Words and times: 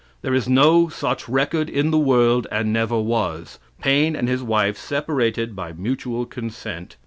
There 0.23 0.33
is 0.33 0.49
no 0.49 0.89
such 0.89 1.29
record 1.29 1.69
in 1.69 1.91
the 1.91 1.97
world, 1.99 2.47
and 2.51 2.73
never 2.73 2.99
was. 2.99 3.59
Paine 3.81 4.15
and 4.15 4.27
his 4.27 4.41
wife 4.41 4.75
separated 4.75 5.55
by 5.55 5.73
mutual 5.73 6.25
consent. 6.25 6.95